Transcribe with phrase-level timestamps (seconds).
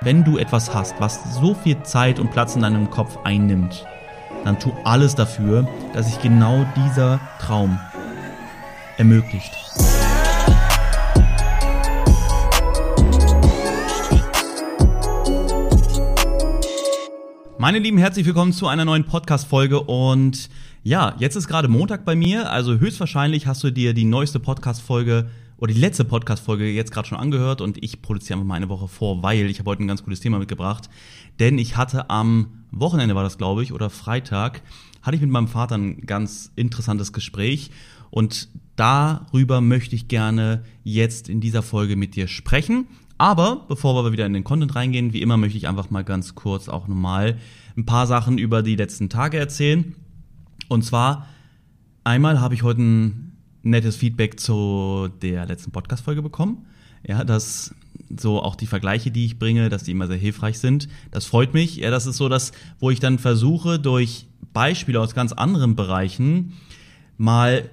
[0.00, 3.84] Wenn du etwas hast, was so viel Zeit und Platz in deinem Kopf einnimmt,
[4.44, 7.80] dann tu alles dafür, dass sich genau dieser Traum
[8.96, 9.50] ermöglicht.
[17.58, 20.48] Meine Lieben, herzlich willkommen zu einer neuen Podcast-Folge und
[20.84, 25.28] ja, jetzt ist gerade Montag bei mir, also höchstwahrscheinlich hast du dir die neueste Podcast-Folge
[25.58, 28.88] oder die letzte Podcast-Folge jetzt gerade schon angehört und ich produziere einfach mal eine Woche
[28.88, 30.88] vor, weil ich habe heute ein ganz cooles Thema mitgebracht.
[31.40, 34.62] Denn ich hatte am Wochenende war das, glaube ich, oder Freitag,
[35.02, 37.70] hatte ich mit meinem Vater ein ganz interessantes Gespräch
[38.10, 42.86] und darüber möchte ich gerne jetzt in dieser Folge mit dir sprechen.
[43.18, 46.36] Aber bevor wir wieder in den Content reingehen, wie immer möchte ich einfach mal ganz
[46.36, 47.36] kurz auch nochmal
[47.76, 49.96] ein paar Sachen über die letzten Tage erzählen.
[50.68, 51.26] Und zwar
[52.04, 53.27] einmal habe ich heute ein
[53.62, 56.66] nettes Feedback zu der letzten Podcast-Folge bekommen.
[57.06, 57.74] Ja, dass
[58.16, 60.88] so auch die Vergleiche, die ich bringe, dass die immer sehr hilfreich sind.
[61.10, 61.76] Das freut mich.
[61.76, 66.54] Ja, das ist so das, wo ich dann versuche, durch Beispiele aus ganz anderen Bereichen
[67.16, 67.70] mal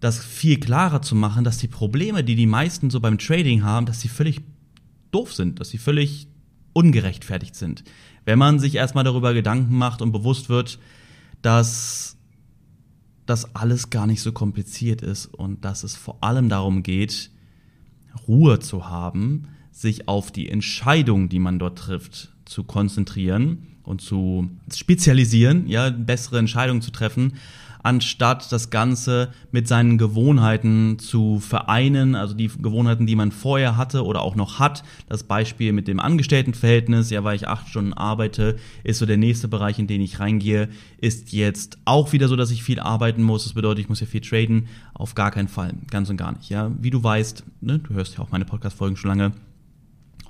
[0.00, 3.86] das viel klarer zu machen, dass die Probleme, die die meisten so beim Trading haben,
[3.86, 4.42] dass sie völlig
[5.10, 6.28] doof sind, dass sie völlig
[6.74, 7.84] ungerechtfertigt sind.
[8.24, 10.78] Wenn man sich erstmal darüber Gedanken macht und bewusst wird,
[11.40, 12.13] dass
[13.26, 17.30] dass alles gar nicht so kompliziert ist und dass es vor allem darum geht,
[18.28, 24.48] Ruhe zu haben, sich auf die Entscheidung, die man dort trifft, zu konzentrieren und zu
[24.72, 27.34] spezialisieren, ja, bessere Entscheidungen zu treffen,
[27.84, 34.04] anstatt das Ganze mit seinen Gewohnheiten zu vereinen, also die Gewohnheiten, die man vorher hatte
[34.04, 34.82] oder auch noch hat.
[35.08, 39.48] Das Beispiel mit dem Angestelltenverhältnis, ja, weil ich acht Stunden arbeite, ist so der nächste
[39.48, 43.44] Bereich, in den ich reingehe, ist jetzt auch wieder so, dass ich viel arbeiten muss.
[43.44, 44.66] Das bedeutet, ich muss ja viel traden.
[44.94, 46.48] Auf gar keinen Fall, ganz und gar nicht.
[46.48, 49.32] Ja, wie du weißt, ne, du hörst ja auch meine Podcast-Folgen schon lange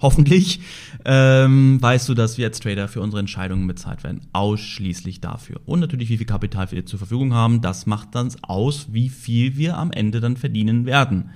[0.00, 0.60] hoffentlich,
[1.04, 4.22] ähm, weißt du, dass wir als Trader für unsere Entscheidungen bezahlt werden.
[4.32, 5.60] Ausschließlich dafür.
[5.66, 9.56] Und natürlich, wie viel Kapital wir zur Verfügung haben, das macht dann aus, wie viel
[9.56, 11.30] wir am Ende dann verdienen werden.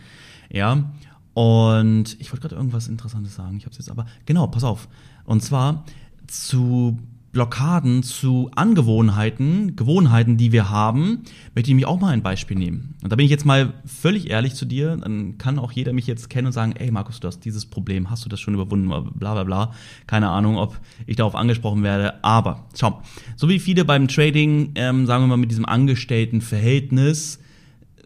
[0.51, 0.93] Ja.
[1.35, 3.59] Und ich wollte gerade irgendwas Interessantes sagen.
[3.59, 4.07] Ich habe es jetzt aber.
[4.27, 4.89] Genau, pass auf.
[5.25, 5.85] Und zwar
[6.27, 6.99] zu
[7.39, 11.23] Blockaden zu Angewohnheiten, Gewohnheiten, die wir haben,
[11.55, 12.97] möchte ich mich auch mal ein Beispiel nehmen.
[13.01, 16.09] Und da bin ich jetzt mal völlig ehrlich zu dir, dann kann auch jeder mich
[16.09, 18.89] jetzt kennen und sagen, ey Markus, du hast dieses Problem, hast du das schon überwunden,
[18.89, 19.73] bla bla bla.
[20.09, 23.03] Keine Ahnung, ob ich darauf angesprochen werde, aber schau,
[23.37, 27.39] so wie viele beim Trading, ähm, sagen wir mal, mit diesem Angestelltenverhältnis,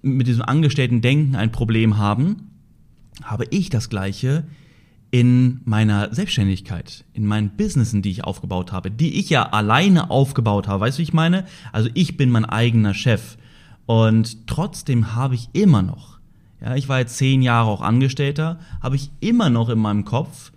[0.02, 2.50] mit diesem Angestellten-Denken ein Problem haben,
[3.24, 4.44] habe ich das gleiche
[5.12, 10.66] in meiner Selbstständigkeit, in meinen Businessen, die ich aufgebaut habe, die ich ja alleine aufgebaut
[10.66, 10.80] habe.
[10.80, 11.44] Weißt du, wie ich meine?
[11.70, 13.36] Also ich bin mein eigener Chef.
[13.84, 16.18] Und trotzdem habe ich immer noch,
[16.62, 20.50] ja, ich war jetzt zehn Jahre auch Angestellter, habe ich immer noch in meinem Kopf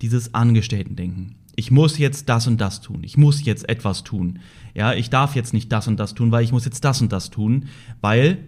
[0.00, 1.36] dieses Angestellten-Denken.
[1.54, 3.04] Ich muss jetzt das und das tun.
[3.04, 4.40] Ich muss jetzt etwas tun.
[4.74, 7.12] Ja, ich darf jetzt nicht das und das tun, weil ich muss jetzt das und
[7.12, 7.66] das tun,
[8.00, 8.38] weil,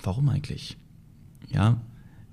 [0.00, 0.76] warum eigentlich?
[1.48, 1.80] Ja,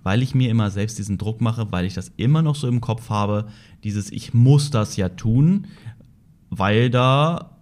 [0.03, 2.81] weil ich mir immer selbst diesen Druck mache, weil ich das immer noch so im
[2.81, 3.47] Kopf habe,
[3.83, 5.67] dieses ich muss das ja tun,
[6.49, 7.57] weil da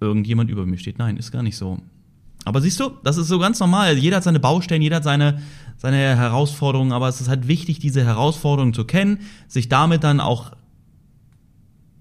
[0.00, 0.98] irgendjemand über mir steht.
[0.98, 1.78] Nein, ist gar nicht so.
[2.44, 3.98] Aber siehst du, das ist so ganz normal.
[3.98, 5.40] Jeder hat seine Baustellen, jeder hat seine,
[5.76, 10.52] seine Herausforderungen, aber es ist halt wichtig, diese Herausforderungen zu kennen, sich damit dann auch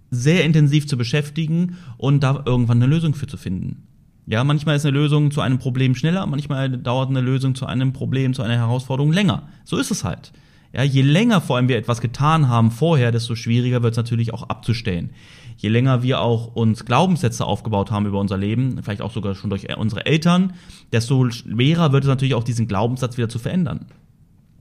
[0.09, 3.87] sehr intensiv zu beschäftigen und da irgendwann eine Lösung für zu finden.
[4.27, 7.91] Ja, manchmal ist eine Lösung zu einem Problem schneller, manchmal dauert eine Lösung zu einem
[7.91, 9.49] Problem, zu einer Herausforderung länger.
[9.63, 10.31] So ist es halt.
[10.73, 14.33] Ja, je länger vor allem wir etwas getan haben vorher, desto schwieriger wird es natürlich
[14.33, 15.09] auch abzustellen.
[15.57, 19.49] Je länger wir auch uns Glaubenssätze aufgebaut haben über unser Leben, vielleicht auch sogar schon
[19.49, 20.53] durch unsere Eltern,
[20.93, 23.87] desto schwerer wird es natürlich auch diesen Glaubenssatz wieder zu verändern.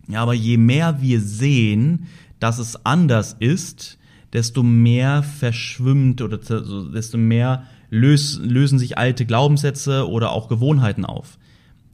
[0.08, 2.06] Ja, aber je mehr wir sehen,
[2.40, 3.98] dass es anders ist,
[4.32, 11.38] desto mehr verschwimmt oder desto mehr lös, lösen sich alte Glaubenssätze oder auch Gewohnheiten auf.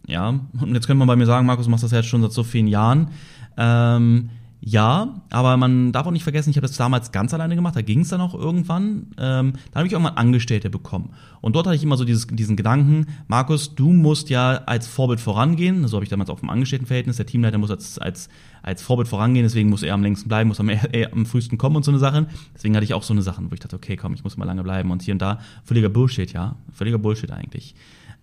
[0.06, 2.32] Ja, und jetzt könnte man bei mir sagen, Markus, du machst das jetzt schon seit
[2.32, 3.08] so vielen Jahren.
[3.56, 4.30] Ähm,
[4.60, 7.82] ja, aber man darf auch nicht vergessen, ich habe das damals ganz alleine gemacht, da
[7.82, 9.08] ging es dann auch irgendwann.
[9.18, 11.10] Ähm, da habe ich irgendwann Angestellte bekommen.
[11.40, 15.20] Und dort hatte ich immer so dieses, diesen Gedanken, Markus, du musst ja als Vorbild
[15.20, 15.86] vorangehen.
[15.86, 17.16] So habe ich damals auch vom Angestelltenverhältnis.
[17.16, 18.28] Der Teamleiter muss als, als,
[18.62, 21.76] als Vorbild vorangehen, deswegen muss er am längsten bleiben, muss am, eher, am frühesten kommen
[21.76, 22.26] und so eine Sache.
[22.54, 24.46] Deswegen hatte ich auch so eine Sache, wo ich dachte, okay, komm, ich muss mal
[24.46, 24.90] lange bleiben.
[24.90, 26.56] Und hier und da, völliger Bullshit, ja.
[26.72, 27.74] Völliger Bullshit eigentlich.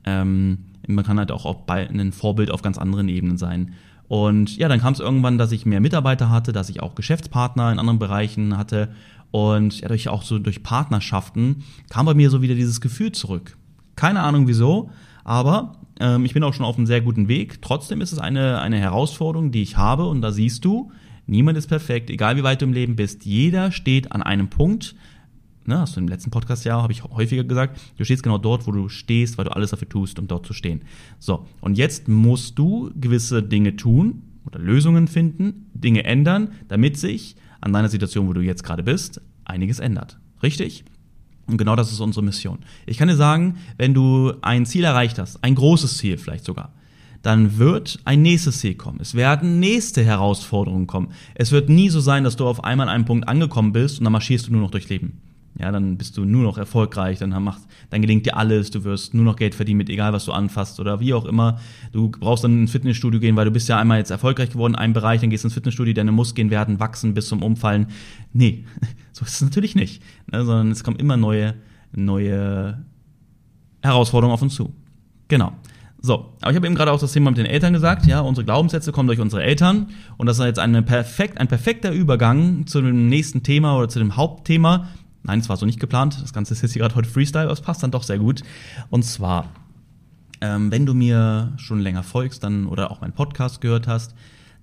[0.04, 0.58] Ähm,
[0.88, 3.74] man kann halt auch, auch bei, ein Vorbild auf ganz anderen Ebenen sein.
[4.08, 7.72] Und ja, dann kam es irgendwann, dass ich mehr Mitarbeiter hatte, dass ich auch Geschäftspartner
[7.72, 8.90] in anderen Bereichen hatte.
[9.32, 13.58] Und ja, durch auch so durch Partnerschaften kam bei mir so wieder dieses Gefühl zurück.
[13.96, 14.92] Keine Ahnung wieso,
[15.24, 17.62] aber ähm, ich bin auch schon auf einem sehr guten Weg.
[17.62, 20.06] Trotzdem ist es eine, eine Herausforderung, die ich habe.
[20.06, 20.92] Und da siehst du,
[21.26, 23.26] Niemand ist perfekt, egal wie weit du im Leben bist.
[23.26, 24.96] Jeder steht an einem Punkt,
[25.68, 28.68] ne, hast du im letzten Podcast ja, habe ich häufiger gesagt, du stehst genau dort,
[28.68, 30.82] wo du stehst, weil du alles dafür tust, um dort zu stehen.
[31.20, 37.36] So, und jetzt musst du gewisse Dinge tun oder Lösungen finden, Dinge ändern, damit sich
[37.62, 40.20] an deiner Situation, wo du jetzt gerade bist, einiges ändert.
[40.42, 40.84] Richtig?
[41.46, 42.60] Und genau das ist unsere Mission.
[42.86, 46.74] Ich kann dir sagen, wenn du ein Ziel erreicht hast, ein großes Ziel vielleicht sogar,
[47.22, 49.00] dann wird ein nächstes Ziel kommen.
[49.02, 51.10] Es werden nächste Herausforderungen kommen.
[51.36, 54.04] Es wird nie so sein, dass du auf einmal an einem Punkt angekommen bist und
[54.04, 55.22] dann marschierst du nur noch durchs Leben.
[55.60, 57.62] Ja, dann bist du nur noch erfolgreich, dann, macht,
[57.92, 60.80] dann gelingt dir alles, du wirst nur noch Geld verdienen mit egal, was du anfasst
[60.80, 61.60] oder wie auch immer.
[61.92, 64.80] Du brauchst dann ins Fitnessstudio gehen, weil du bist ja einmal jetzt erfolgreich geworden in
[64.80, 67.88] einem Bereich, dann gehst du ins Fitnessstudio, deine Muskeln werden wachsen bis zum Umfallen.
[68.34, 68.66] Nee,
[69.12, 70.02] so ist es natürlich nicht,
[70.32, 71.54] ne, sondern es kommen immer neue,
[71.92, 72.84] neue
[73.84, 74.74] Herausforderungen auf uns zu.
[75.28, 75.54] Genau.
[76.06, 78.44] So, aber ich habe eben gerade auch das Thema mit den Eltern gesagt, ja, unsere
[78.44, 82.82] Glaubenssätze kommen durch unsere Eltern und das ist jetzt eine perfekt, ein perfekter Übergang zu
[82.82, 84.90] dem nächsten Thema oder zu dem Hauptthema,
[85.24, 86.22] Nein, es war so nicht geplant.
[86.22, 88.44] Das Ganze ist jetzt hier gerade heute Freestyle, aber es passt dann doch sehr gut.
[88.90, 89.50] Und zwar,
[90.42, 94.14] ähm, wenn du mir schon länger folgst dann oder auch meinen Podcast gehört hast,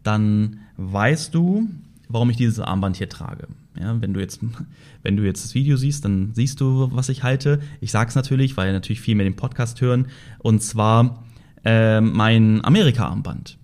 [0.03, 1.69] dann weißt du,
[2.09, 3.49] warum ich dieses Armband hier trage.
[3.79, 4.41] Ja, wenn du jetzt,
[5.03, 7.61] wenn du jetzt das Video siehst, dann siehst du, was ich halte.
[7.81, 10.09] Ich sag's natürlich, weil natürlich viel mehr den Podcast hören.
[10.39, 11.25] Und zwar
[11.65, 13.57] äh, mein Amerika-Armband.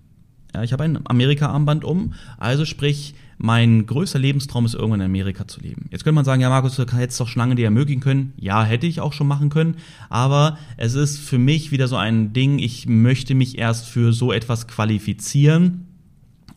[0.55, 5.47] Ja, ich habe ein Amerika-Armband um, also sprich, mein größter Lebenstraum ist, irgendwann in Amerika
[5.47, 5.85] zu leben.
[5.91, 8.33] Jetzt könnte man sagen, ja, Markus, du hättest doch schon lange dir ermöglichen können.
[8.37, 9.75] Ja, hätte ich auch schon machen können.
[10.09, 14.31] Aber es ist für mich wieder so ein Ding, ich möchte mich erst für so
[14.31, 15.85] etwas qualifizieren,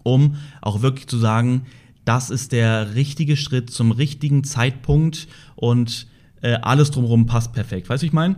[0.02, 1.62] um auch wirklich zu sagen,
[2.06, 6.06] das ist der richtige Schritt zum richtigen Zeitpunkt und
[6.40, 7.90] äh, alles drumherum passt perfekt.
[7.90, 8.36] Weißt du, ich meine?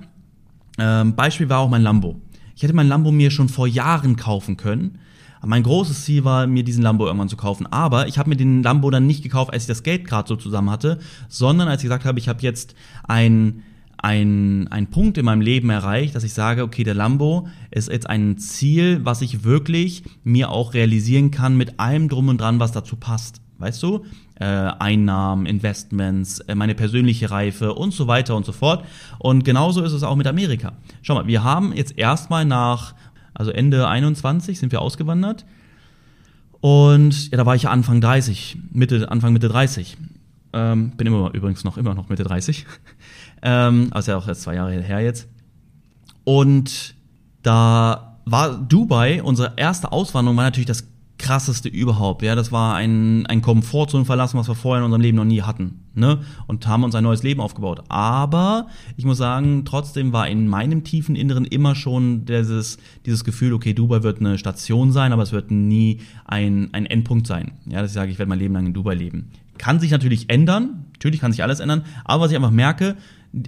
[0.79, 2.21] Ähm, Beispiel war auch mein Lambo.
[2.57, 4.99] Ich hätte mein Lambo mir schon vor Jahren kaufen können
[5.45, 7.67] mein großes Ziel war, mir diesen Lambo irgendwann zu kaufen.
[7.67, 10.37] Aber ich habe mir den Lambo dann nicht gekauft, als ich das Geld gerade so
[10.37, 10.99] zusammen hatte,
[11.29, 12.75] sondern als ich gesagt habe, ich habe jetzt
[13.05, 13.63] ein
[14.03, 18.11] ein, ein Punkt in meinem Leben erreicht, dass ich sage, okay, der Lambo ist jetzt
[18.11, 22.73] ein Ziel, was ich wirklich mir auch realisieren kann mit allem drum und dran, was
[22.73, 23.41] dazu passt.
[23.59, 24.05] Weißt du?
[24.41, 28.85] Äh, Einnahmen, Investments, äh, meine persönliche Reife und so weiter und so fort.
[29.21, 30.73] Und genauso ist es auch mit Amerika.
[31.03, 32.97] Schau mal, wir haben jetzt erstmal nach
[33.35, 35.45] also Ende 21 sind wir ausgewandert.
[36.61, 39.97] Und ja, da war ich ja Anfang 30, Mitte, Anfang Mitte 30.
[40.53, 42.67] Ähm, bin immer übrigens noch immer noch Mitte 30.
[43.43, 45.29] ähm, also ja auch erst zwei Jahre her jetzt.
[46.25, 46.95] Und
[47.43, 50.92] da war Dubai, unsere erste Auswanderung, war natürlich das
[51.23, 52.23] krasseste überhaupt.
[52.23, 55.41] Ja, das war ein, ein Komfortzone verlassen, was wir vorher in unserem Leben noch nie
[55.41, 55.81] hatten.
[55.95, 56.19] Ne?
[56.47, 57.85] Und haben uns ein neues Leben aufgebaut.
[57.89, 58.67] Aber
[58.97, 62.77] ich muss sagen, trotzdem war in meinem tiefen Inneren immer schon dieses,
[63.07, 67.27] dieses Gefühl, okay, Dubai wird eine Station sein, aber es wird nie ein, ein Endpunkt
[67.27, 67.53] sein.
[67.67, 69.31] Ja, dass ich sage, ich werde mein Leben lang in Dubai leben.
[69.59, 72.97] Kann sich natürlich ändern, natürlich kann sich alles ändern, aber was ich einfach merke,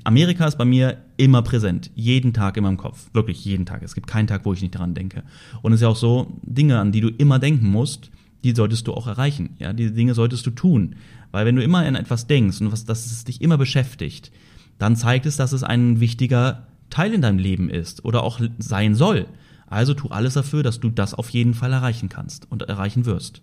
[0.05, 3.83] Amerika ist bei mir immer präsent, jeden Tag in meinem Kopf, wirklich jeden Tag.
[3.83, 5.23] Es gibt keinen Tag, wo ich nicht daran denke.
[5.63, 8.11] Und es ist ja auch so, Dinge, an die du immer denken musst,
[8.45, 9.51] die solltest du auch erreichen.
[9.59, 10.97] Ja, diese Dinge solltest du tun,
[11.33, 14.33] weil wenn du immer an etwas denkst und was, dass es dich immer beschäftigt,
[14.79, 18.95] dann zeigt es, dass es ein wichtiger Teil in deinem Leben ist oder auch sein
[18.95, 19.27] soll.
[19.67, 23.43] Also tu alles dafür, dass du das auf jeden Fall erreichen kannst und erreichen wirst.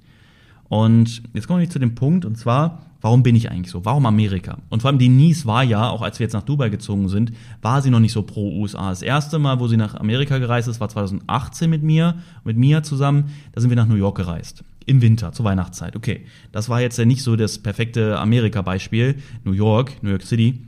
[0.70, 3.84] Und jetzt kommen wir zu dem Punkt, und zwar, warum bin ich eigentlich so?
[3.84, 4.60] Warum Amerika?
[4.70, 7.82] Und vor allem Denise war ja, auch als wir jetzt nach Dubai gezogen sind, war
[7.82, 8.90] sie noch nicht so pro USA.
[8.90, 12.84] Das erste Mal, wo sie nach Amerika gereist ist, war 2018 mit mir, mit Mia
[12.84, 13.32] zusammen.
[13.52, 14.64] Da sind wir nach New York gereist.
[14.86, 15.96] Im Winter, zur Weihnachtszeit.
[15.96, 19.16] Okay, das war jetzt ja nicht so das perfekte Amerika-Beispiel.
[19.44, 20.66] New York, New York City.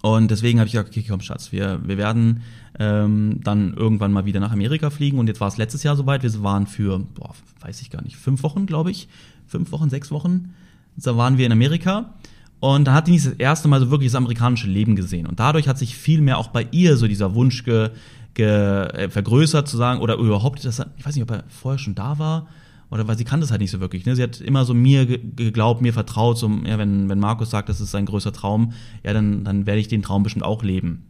[0.00, 2.42] Und deswegen habe ich gesagt, okay, komm Schatz, wir, wir werden
[2.78, 5.18] ähm, dann irgendwann mal wieder nach Amerika fliegen.
[5.18, 6.22] Und jetzt war es letztes Jahr soweit.
[6.22, 9.08] Wir waren für, boah, weiß ich gar nicht, fünf Wochen, glaube ich.
[9.46, 10.54] Fünf Wochen, sechs Wochen.
[11.02, 12.14] Da waren wir in Amerika.
[12.60, 15.26] Und da hat die das erste Mal so wirklich das amerikanische Leben gesehen.
[15.26, 17.90] Und dadurch hat sich viel mehr auch bei ihr so dieser Wunsch ge,
[18.34, 21.94] ge, äh, vergrößert zu sagen, oder überhaupt, das, ich weiß nicht, ob er vorher schon
[21.94, 22.48] da war,
[22.90, 24.06] oder weil sie kann das halt nicht so wirklich.
[24.06, 24.16] Ne?
[24.16, 27.80] Sie hat immer so mir geglaubt, mir vertraut, so, ja, wenn, wenn Markus sagt, das
[27.80, 28.72] ist sein größter Traum,
[29.04, 31.04] ja, dann, dann werde ich den Traum bestimmt auch leben.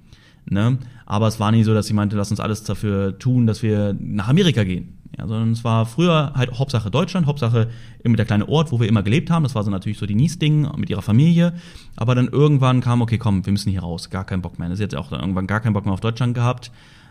[0.51, 0.79] Ne?
[1.07, 3.97] Aber es war nie so, dass sie meinte, lass uns alles dafür tun, dass wir
[3.99, 4.98] nach Amerika gehen.
[5.17, 7.69] Ja, sondern es war früher halt Hauptsache Deutschland, Hauptsache
[8.05, 9.43] immer der kleine Ort, wo wir immer gelebt haben.
[9.43, 11.55] Das war so natürlich so die Nies-Ding mit ihrer Familie.
[11.97, 14.11] Aber dann irgendwann kam, okay, komm, wir müssen hier raus.
[14.11, 14.75] Gar keinen Bock mehr.
[14.77, 16.71] Sie hat auch irgendwann gar keinen Bock mehr auf Deutschland gehabt.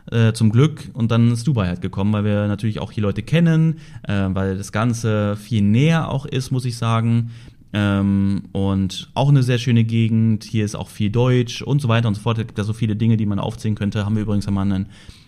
[0.09, 0.89] Äh, zum Glück.
[0.93, 4.57] Und dann ist Dubai halt gekommen, weil wir natürlich auch hier Leute kennen, äh, weil
[4.57, 7.31] das Ganze viel näher auch ist, muss ich sagen.
[7.73, 10.45] Ähm, und auch eine sehr schöne Gegend.
[10.45, 12.37] Hier ist auch viel Deutsch und so weiter und so fort.
[12.37, 14.05] Es gibt da so viele Dinge, die man aufzählen könnte.
[14.05, 14.85] Haben wir übrigens einmal einen,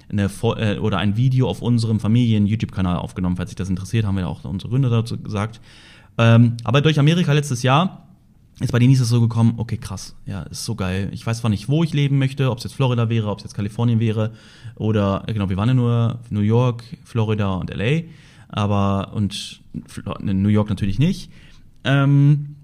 [0.09, 3.37] eine, äh, oder ein Video auf unserem Familien-YouTube-Kanal aufgenommen.
[3.37, 5.61] Falls sich das interessiert, haben wir auch unsere Gründer dazu gesagt.
[6.17, 8.05] Ähm, aber durch Amerika letztes Jahr
[8.59, 11.09] ist bei Denise so gekommen, okay, krass, ja, ist so geil.
[11.13, 13.45] Ich weiß zwar nicht, wo ich leben möchte, ob es jetzt Florida wäre, ob es
[13.45, 14.33] jetzt Kalifornien wäre
[14.75, 18.01] oder, genau, wir waren ja nur New York, Florida und LA,
[18.49, 19.61] aber, und
[20.21, 21.31] New York natürlich nicht.
[21.85, 22.55] Ähm,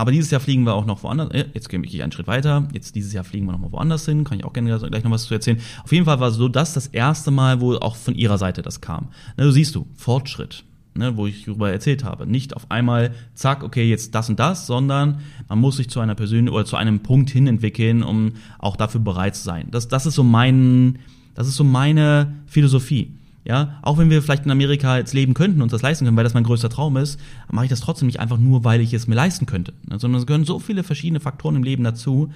[0.00, 1.30] aber dieses Jahr fliegen wir auch noch woanders.
[1.30, 2.66] Äh, jetzt gehe ich einen Schritt weiter.
[2.72, 4.24] Jetzt dieses Jahr fliegen wir noch mal woanders hin.
[4.24, 5.60] Kann ich auch gerne gleich noch was zu erzählen.
[5.84, 8.80] Auf jeden Fall war so das das erste Mal, wo auch von ihrer Seite das
[8.80, 9.08] kam.
[9.36, 10.64] Na, du siehst du, Fortschritt
[10.94, 12.26] ne, wo ich darüber erzählt habe.
[12.26, 16.14] Nicht auf einmal, zack, okay, jetzt das und das, sondern man muss sich zu einer
[16.14, 19.68] persönlichen oder zu einem Punkt hin entwickeln, um auch dafür bereit zu sein.
[19.70, 20.98] Das, das ist so mein,
[21.34, 23.12] das ist so meine Philosophie.
[23.44, 26.24] Ja, auch wenn wir vielleicht in Amerika jetzt leben könnten und das leisten können, weil
[26.24, 27.18] das mein größter Traum ist,
[27.50, 30.20] mache ich das trotzdem nicht einfach nur, weil ich es mir leisten könnte, ne, sondern
[30.20, 32.30] es gehören so viele verschiedene Faktoren im Leben dazu.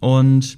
[0.00, 0.56] Und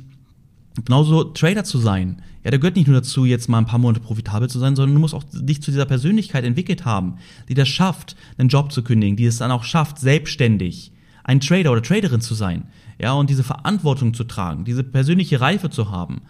[0.84, 2.22] genauso Trader zu sein.
[2.44, 4.94] Ja, da gehört nicht nur dazu, jetzt mal ein paar Monate profitabel zu sein, sondern
[4.94, 8.82] du musst auch dich zu dieser Persönlichkeit entwickelt haben, die das schafft, einen Job zu
[8.82, 10.92] kündigen, die es dann auch schafft, selbstständig
[11.24, 12.64] ein Trader oder Traderin zu sein.
[13.00, 16.22] Ja, und diese Verantwortung zu tragen, diese persönliche Reife zu haben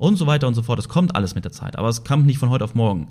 [0.00, 0.78] und so weiter und so fort.
[0.78, 3.08] Das kommt alles mit der Zeit, aber es kommt nicht von heute auf morgen.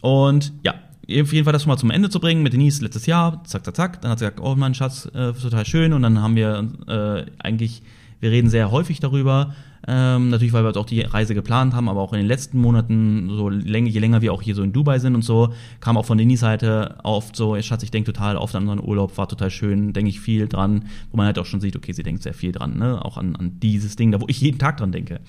[0.00, 3.06] Und ja, auf jeden Fall das schon mal zum Ende zu bringen mit Denise letztes
[3.06, 4.02] Jahr, zack, zack, zack.
[4.02, 5.92] Dann hat sie gesagt, oh mein Schatz, äh, total schön.
[5.92, 7.82] Und dann haben wir äh, eigentlich,
[8.20, 9.54] wir reden sehr häufig darüber,
[9.86, 13.28] ähm, natürlich, weil wir auch die Reise geplant haben, aber auch in den letzten Monaten,
[13.28, 16.06] so länger, je länger wir auch hier so in Dubai sind und so, kam auch
[16.06, 19.50] von Denis Seite oft so, Schatz, ich denke total oft an unseren Urlaub, war total
[19.50, 22.34] schön, denke ich viel dran, wo man halt auch schon sieht, okay, sie denkt sehr
[22.34, 23.04] viel dran, ne?
[23.04, 25.20] Auch an, an dieses Ding, da wo ich jeden Tag dran denke.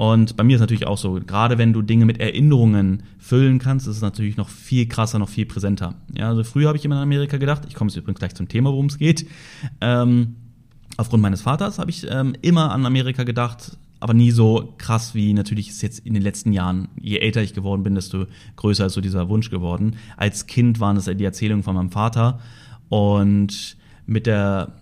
[0.00, 3.86] Und bei mir ist natürlich auch so, gerade wenn du Dinge mit Erinnerungen füllen kannst,
[3.86, 5.94] ist es natürlich noch viel krasser, noch viel präsenter.
[6.16, 8.48] Ja, also früher habe ich immer in Amerika gedacht, ich komme jetzt übrigens gleich zum
[8.48, 9.26] Thema, worum es geht.
[9.82, 10.36] Ähm,
[10.96, 15.34] aufgrund meines Vaters habe ich ähm, immer an Amerika gedacht, aber nie so krass wie
[15.34, 16.88] natürlich ist jetzt in den letzten Jahren.
[16.98, 18.24] Je älter ich geworden bin, desto
[18.56, 19.96] größer ist so dieser Wunsch geworden.
[20.16, 22.40] Als Kind waren es die Erzählungen von meinem Vater
[22.88, 23.76] und
[24.06, 24.80] mit der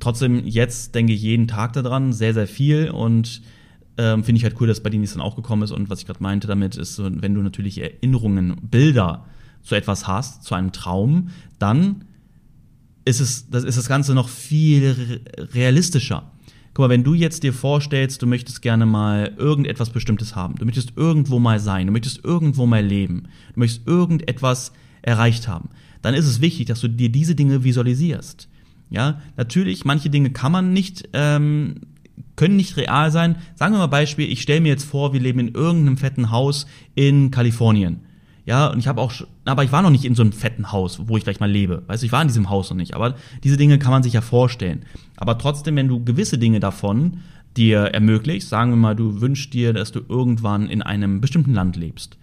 [0.00, 3.42] trotzdem jetzt denke ich jeden Tag daran sehr sehr viel und
[3.98, 5.70] ähm, finde ich halt cool, dass bei denen es dann auch gekommen ist.
[5.70, 9.24] Und was ich gerade meinte damit ist, wenn du natürlich Erinnerungen, Bilder
[9.62, 12.04] zu etwas hast, zu einem Traum, dann
[13.04, 15.22] ist es, das ist das Ganze noch viel
[15.54, 16.30] realistischer.
[16.74, 20.66] Guck mal, wenn du jetzt dir vorstellst, du möchtest gerne mal irgendetwas Bestimmtes haben, du
[20.66, 25.70] möchtest irgendwo mal sein, du möchtest irgendwo mal leben, du möchtest irgendetwas erreicht haben,
[26.02, 28.48] dann ist es wichtig, dass du dir diese Dinge visualisierst.
[28.90, 31.76] Ja, natürlich, manche Dinge kann man nicht, ähm,
[32.36, 33.36] können nicht real sein.
[33.54, 36.66] Sagen wir mal Beispiel, ich stelle mir jetzt vor, wir leben in irgendeinem fetten Haus
[36.94, 38.00] in Kalifornien.
[38.46, 39.12] Ja, und ich habe auch,
[39.44, 41.82] aber ich war noch nicht in so einem fetten Haus, wo ich vielleicht mal lebe.
[41.88, 42.94] Weißt du, ich war in diesem Haus noch nicht.
[42.94, 44.84] Aber diese Dinge kann man sich ja vorstellen.
[45.16, 47.18] Aber trotzdem, wenn du gewisse Dinge davon
[47.56, 51.74] dir ermöglicht, sagen wir mal, du wünschst dir, dass du irgendwann in einem bestimmten Land
[51.74, 52.18] lebst.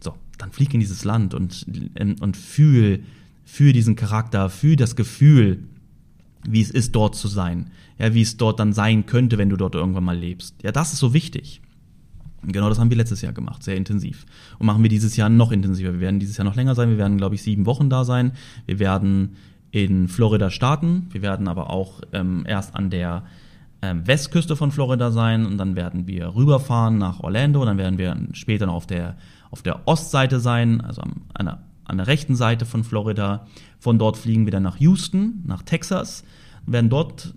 [0.00, 1.64] So, dann flieg in dieses Land und,
[1.94, 3.04] ähm, und fühl,
[3.44, 5.62] fühl diesen Charakter, fühl das Gefühl,
[6.48, 7.70] wie es ist, dort zu sein.
[7.98, 10.54] Ja, wie es dort dann sein könnte, wenn du dort irgendwann mal lebst.
[10.62, 11.60] Ja, das ist so wichtig.
[12.42, 14.24] Genau das haben wir letztes Jahr gemacht, sehr intensiv.
[14.58, 15.92] Und machen wir dieses Jahr noch intensiver.
[15.92, 16.90] Wir werden dieses Jahr noch länger sein.
[16.90, 18.32] Wir werden, glaube ich, sieben Wochen da sein.
[18.66, 19.36] Wir werden
[19.70, 21.08] in Florida starten.
[21.10, 23.24] Wir werden aber auch ähm, erst an der
[23.82, 27.64] ähm, Westküste von Florida sein und dann werden wir rüberfahren nach Orlando.
[27.64, 29.16] Dann werden wir später noch auf der,
[29.50, 33.46] auf der Ostseite sein, also an, an, der, an der rechten Seite von Florida.
[33.78, 36.24] Von dort fliegen wir dann nach Houston, nach Texas,
[36.66, 37.34] werden dort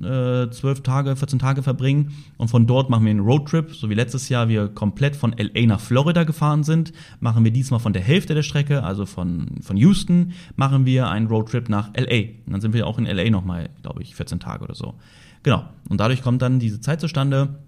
[0.00, 4.28] zwölf Tage, 14 Tage verbringen und von dort machen wir einen Roadtrip, so wie letztes
[4.28, 8.34] Jahr wir komplett von LA nach Florida gefahren sind, machen wir diesmal von der Hälfte
[8.34, 12.30] der Strecke, also von, von Houston, machen wir einen Roadtrip nach LA.
[12.46, 14.94] Und dann sind wir auch in LA nochmal, glaube ich, 14 Tage oder so.
[15.42, 15.64] Genau.
[15.88, 17.60] Und dadurch kommt dann diese Zeit zustande.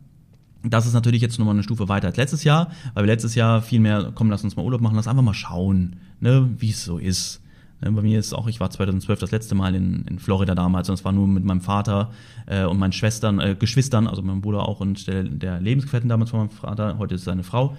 [0.64, 3.62] Das ist natürlich jetzt nochmal eine Stufe weiter als letztes Jahr, weil wir letztes Jahr
[3.62, 6.84] viel mehr, komm, lass uns mal Urlaub machen, lass einfach mal schauen, ne, wie es
[6.84, 7.41] so ist.
[7.82, 10.88] Ne, bei mir ist auch, ich war 2012 das letzte Mal in, in Florida damals
[10.88, 12.12] und es war nur mit meinem Vater
[12.46, 16.30] äh, und meinen Schwestern, äh, Geschwistern, also meinem Bruder auch und der, der Lebensgefährtin damals
[16.30, 17.76] von meinem Vater, heute ist seine Frau,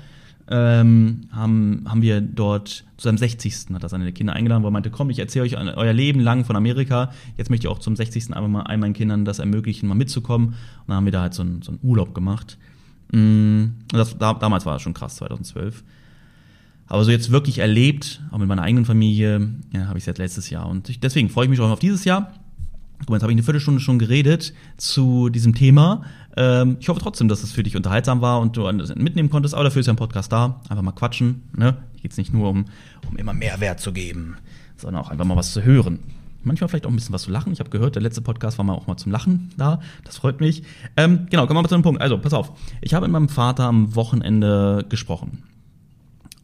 [0.50, 3.74] ähm, haben, haben wir dort zu seinem 60.
[3.74, 6.44] hat er seine Kinder eingeladen, wo er meinte, komm, ich erzähle euch euer Leben lang
[6.44, 8.36] von Amerika, jetzt möchte ich auch zum 60.
[8.36, 10.56] einfach mal all meinen Kindern das ermöglichen, mal mitzukommen und
[10.88, 12.58] dann haben wir da halt so einen, so einen Urlaub gemacht.
[13.14, 15.82] Mm, das, da, damals war das schon krass, 2012.
[16.94, 20.52] Aber so jetzt wirklich erlebt, auch mit meiner eigenen Familie, ja, habe ich seit letztes
[20.52, 20.68] Jahr.
[20.68, 22.32] Und ich, deswegen freue ich mich auch auf dieses Jahr.
[23.00, 26.04] Guck mal, jetzt habe ich eine Viertelstunde schon geredet zu diesem Thema.
[26.38, 29.56] Ähm, ich hoffe trotzdem, dass es für dich unterhaltsam war und du mitnehmen konntest.
[29.56, 30.62] Aber dafür ist ja ein Podcast da.
[30.70, 31.42] Einfach mal quatschen.
[31.58, 31.78] Ne?
[31.94, 32.66] Hier geht es nicht nur um,
[33.10, 34.36] um immer Mehrwert zu geben,
[34.78, 35.98] sondern auch einfach mal was zu hören.
[36.44, 37.52] Manchmal vielleicht auch ein bisschen was zu lachen.
[37.54, 39.82] Ich habe gehört, der letzte Podcast war mal auch mal zum Lachen da.
[40.04, 40.62] Das freut mich.
[40.96, 42.02] Ähm, genau, kommen wir mal zu einem Punkt.
[42.02, 42.52] Also, pass auf.
[42.82, 45.42] Ich habe mit meinem Vater am Wochenende gesprochen.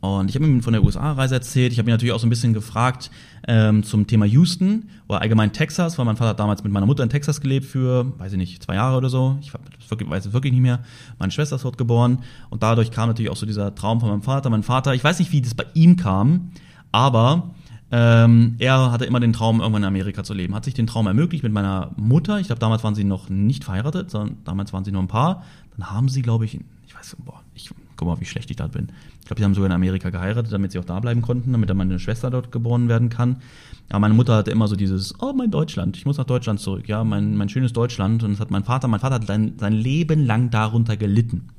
[0.01, 1.73] Und ich habe ihm von der USA-Reise erzählt.
[1.73, 3.11] Ich habe ihn natürlich auch so ein bisschen gefragt
[3.47, 7.03] ähm, zum Thema Houston oder allgemein Texas, weil mein Vater hat damals mit meiner Mutter
[7.03, 9.37] in Texas gelebt für, weiß ich nicht, zwei Jahre oder so.
[9.41, 10.79] Ich weiß es wirklich nicht mehr.
[11.17, 14.21] Meine Schwester ist dort geboren und dadurch kam natürlich auch so dieser Traum von meinem
[14.21, 14.49] Vater.
[14.49, 16.51] Mein Vater, ich weiß nicht, wie das bei ihm kam,
[16.93, 17.49] aber
[17.91, 20.55] ähm, er hatte immer den Traum, irgendwann in Amerika zu leben.
[20.55, 22.39] Hat sich den Traum ermöglicht mit meiner Mutter.
[22.39, 25.43] Ich glaube, damals waren sie noch nicht verheiratet, sondern damals waren sie nur ein Paar.
[25.75, 28.67] Dann haben sie, glaube ich, ich weiß, boah, ich guck mal, wie schlecht ich da
[28.67, 28.87] bin.
[29.19, 31.69] Ich glaube, die haben sogar in Amerika geheiratet, damit sie auch da bleiben konnten, damit
[31.69, 33.41] dann meine Schwester dort geboren werden kann.
[33.89, 36.87] Aber meine Mutter hatte immer so dieses, oh, mein Deutschland, ich muss nach Deutschland zurück,
[36.87, 38.23] ja, mein, mein schönes Deutschland.
[38.23, 41.49] Und das hat mein Vater, mein Vater hat sein, sein Leben lang darunter gelitten.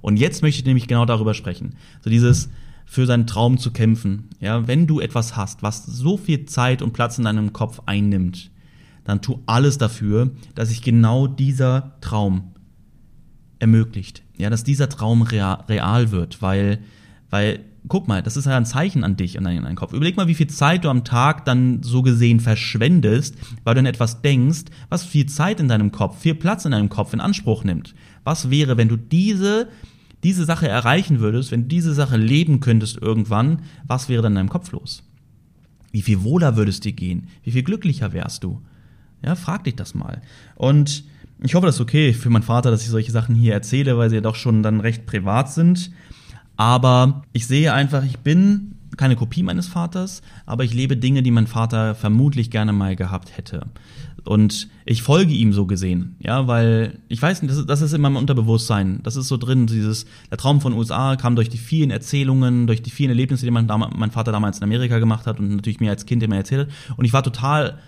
[0.00, 1.76] Und jetzt möchte ich nämlich genau darüber sprechen.
[2.02, 2.48] So dieses,
[2.86, 4.30] für seinen Traum zu kämpfen.
[4.40, 8.50] Ja, wenn du etwas hast, was so viel Zeit und Platz in deinem Kopf einnimmt,
[9.04, 12.54] dann tu alles dafür, dass sich genau dieser Traum
[13.58, 14.23] ermöglicht.
[14.36, 16.80] Ja, dass dieser Traum real, real wird, weil,
[17.30, 19.92] weil, guck mal, das ist ja ein Zeichen an dich und an deinen Kopf.
[19.92, 23.86] Überleg mal, wie viel Zeit du am Tag dann so gesehen verschwendest, weil du an
[23.86, 27.62] etwas denkst, was viel Zeit in deinem Kopf, viel Platz in deinem Kopf in Anspruch
[27.62, 27.94] nimmt.
[28.24, 29.68] Was wäre, wenn du diese,
[30.24, 34.36] diese Sache erreichen würdest, wenn du diese Sache leben könntest irgendwann, was wäre dann in
[34.36, 35.04] deinem Kopf los?
[35.92, 37.28] Wie viel wohler würdest dir gehen?
[37.44, 38.60] Wie viel glücklicher wärst du?
[39.24, 40.22] Ja, frag dich das mal.
[40.56, 41.04] Und
[41.42, 44.08] ich hoffe, das ist okay für meinen Vater, dass ich solche Sachen hier erzähle, weil
[44.08, 45.90] sie ja doch schon dann recht privat sind.
[46.56, 51.32] Aber ich sehe einfach, ich bin keine Kopie meines Vaters, aber ich lebe Dinge, die
[51.32, 53.66] mein Vater vermutlich gerne mal gehabt hätte.
[54.24, 57.92] Und ich folge ihm so gesehen, ja, weil ich weiß nicht, das ist, das ist
[57.92, 59.00] in meinem Unterbewusstsein.
[59.02, 62.82] Das ist so drin, dieses, der Traum von USA kam durch die vielen Erzählungen, durch
[62.82, 65.90] die vielen Erlebnisse, die mein, mein Vater damals in Amerika gemacht hat und natürlich mir
[65.90, 66.96] als Kind immer erzählt hat.
[66.96, 67.78] Und ich war total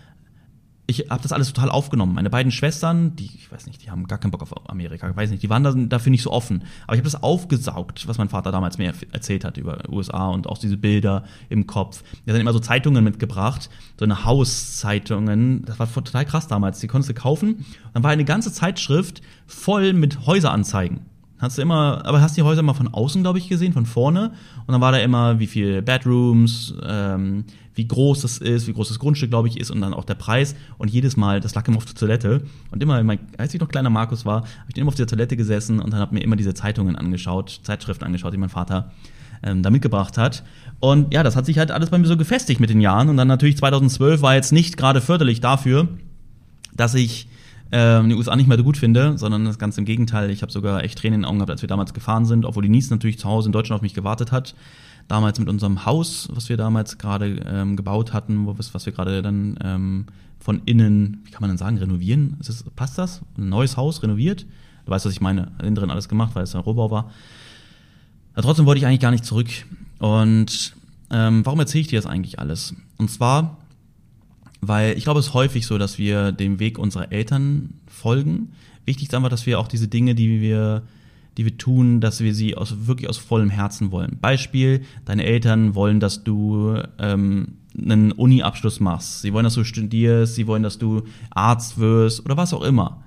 [0.89, 2.15] ich habe das alles total aufgenommen.
[2.15, 5.17] Meine beiden Schwestern, die, ich weiß nicht, die haben gar keinen Bock auf Amerika, ich
[5.17, 6.63] weiß nicht, die waren da, dafür nicht so offen.
[6.87, 10.47] Aber ich habe das aufgesaugt, was mein Vater damals mir erzählt hat über USA und
[10.47, 12.03] auch diese Bilder im Kopf.
[12.25, 15.65] Er hat dann immer so Zeitungen mitgebracht, so eine Hauszeitungen.
[15.65, 16.79] Das war total krass damals.
[16.79, 17.65] Die konntest du kaufen.
[17.93, 21.16] Dann war eine ganze Zeitschrift voll mit Häuseranzeigen.
[21.39, 24.33] Hast du immer, aber hast die Häuser immer von außen, glaube ich, gesehen, von vorne.
[24.67, 27.45] Und dann war da immer, wie viel Bedrooms, ähm,
[27.75, 30.15] wie groß das ist, wie groß das Grundstück, glaube ich, ist und dann auch der
[30.15, 30.57] Preis.
[30.79, 32.43] Und jedes Mal, das lag immer auf der Toilette.
[32.71, 33.03] Und immer,
[33.37, 36.01] als ich noch kleiner Markus war, habe ich immer auf der Toilette gesessen und dann
[36.01, 38.93] habe mir immer diese Zeitungen angeschaut, Zeitschriften angeschaut, die mein Vater
[39.43, 40.43] ähm, da mitgebracht hat.
[40.81, 43.11] Und ja, das hat sich halt alles bei mir so gefestigt mit den Jahren.
[43.11, 45.89] Und dann natürlich 2012 war jetzt nicht gerade förderlich dafür,
[46.75, 47.29] dass ich
[47.71, 50.31] äh, die USA nicht mehr so gut finde, sondern das Ganze im Gegenteil.
[50.31, 52.63] Ich habe sogar echt Tränen in den Augen gehabt, als wir damals gefahren sind, obwohl
[52.63, 54.55] die Niece natürlich zu Hause in Deutschland auf mich gewartet hat.
[55.09, 58.93] Damals mit unserem Haus, was wir damals gerade ähm, gebaut hatten, wo, was, was wir
[58.93, 60.07] gerade dann ähm,
[60.39, 62.37] von innen, wie kann man denn sagen, renovieren?
[62.45, 63.21] Das, passt das?
[63.39, 64.47] Ein neues Haus renoviert?
[64.85, 65.53] Du weißt, was ich meine.
[65.61, 67.11] Innen drin alles gemacht, weil es ein Rohbau war.
[68.35, 69.49] Aber trotzdem wollte ich eigentlich gar nicht zurück.
[69.99, 70.75] Und
[71.11, 72.75] ähm, warum erzähle ich dir das eigentlich alles?
[72.97, 73.57] Und zwar
[74.69, 78.53] weil ich glaube, es ist häufig so, dass wir dem Weg unserer Eltern folgen.
[78.85, 80.83] Wichtig ist einfach, dass wir auch diese Dinge, die wir,
[81.37, 84.19] die wir tun, dass wir sie aus, wirklich aus vollem Herzen wollen.
[84.21, 89.23] Beispiel, deine Eltern wollen, dass du ähm, einen Uni-Abschluss machst.
[89.23, 93.03] Sie wollen, dass du studierst, sie wollen, dass du Arzt wirst oder was auch immer.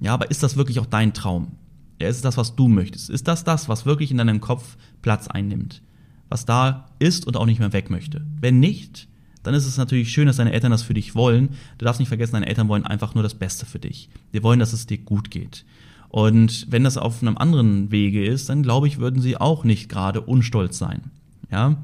[0.00, 1.52] Ja, aber ist das wirklich auch dein Traum?
[2.00, 3.10] Ja, ist das, was du möchtest?
[3.10, 5.82] Ist das das, was wirklich in deinem Kopf Platz einnimmt?
[6.30, 8.24] Was da ist und auch nicht mehr weg möchte?
[8.40, 9.08] Wenn nicht,
[9.42, 11.50] dann ist es natürlich schön, dass deine Eltern das für dich wollen.
[11.78, 14.10] Du darfst nicht vergessen, deine Eltern wollen einfach nur das Beste für dich.
[14.32, 15.64] Sie wollen, dass es dir gut geht.
[16.08, 19.88] Und wenn das auf einem anderen Wege ist, dann glaube ich, würden sie auch nicht
[19.88, 21.10] gerade unstolz sein.
[21.50, 21.76] Ja?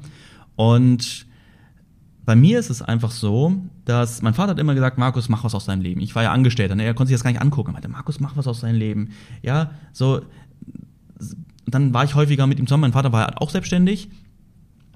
[0.55, 1.25] Und
[2.25, 3.53] bei mir ist es einfach so,
[3.85, 6.01] dass mein Vater hat immer gesagt, Markus, mach was aus deinem Leben.
[6.01, 6.83] Ich war ja Angestellter, ne?
[6.83, 7.69] er konnte sich das gar nicht angucken.
[7.69, 9.11] Er meinte, Markus, mach was aus deinem Leben.
[9.41, 10.21] Ja, so,
[11.65, 12.81] dann war ich häufiger mit ihm zusammen.
[12.81, 14.09] Mein Vater war auch selbstständig